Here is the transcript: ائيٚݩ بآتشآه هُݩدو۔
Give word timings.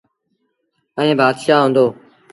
ائيٚݩ 0.99 1.17
بآتشآه 1.19 1.61
هُݩدو۔ 1.63 1.85